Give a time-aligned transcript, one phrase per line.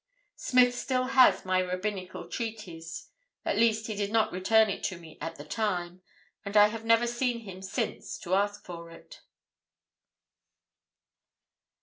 [0.37, 3.11] "Smith still has my Rabbinical Treatise.
[3.45, 6.01] At least he did not return it to me at the time,
[6.43, 9.21] and I have never seen him since to ask for it."